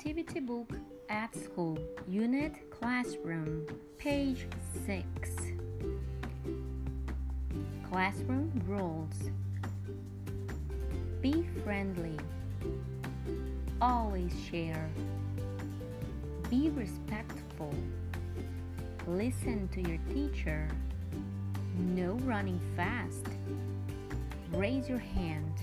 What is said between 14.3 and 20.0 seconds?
share. Be respectful. Listen to your